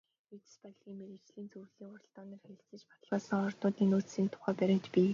[0.35, 5.09] Эрдэс баялгийн мэргэжлийн зөвлөлийн хуралдаанаар хэлэлцэж баталгаажсан ордуудын нөөцийн тухай баримт бий.